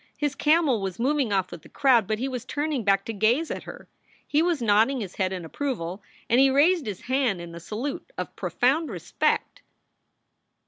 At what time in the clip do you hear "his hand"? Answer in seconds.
6.87-7.39